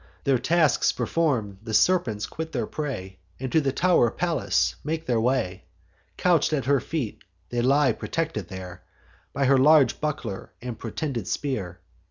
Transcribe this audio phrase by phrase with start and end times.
[0.23, 5.05] Their tasks perform'd, the serpents quit their prey, And to the tow'r of Pallas make
[5.05, 5.65] their way:
[6.17, 8.81] Couch'd at her feet, they lie protected there
[9.31, 11.81] By her large buckler and protended spear.